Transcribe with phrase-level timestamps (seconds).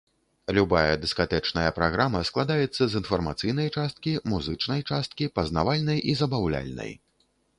[0.57, 6.91] Любая дыскатэчная праграма складаецца з інфармацыйнай часткі, музычнай часткі, пазнавальнай і забаўляльнай.